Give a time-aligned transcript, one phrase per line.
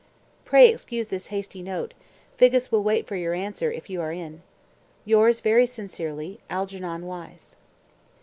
[0.45, 1.93] Pray excuse this hasty note.
[2.35, 4.41] Figgis will wait for your answer if you are in.
[5.05, 7.57] Yours very sincerely, ALGERNON WYSE.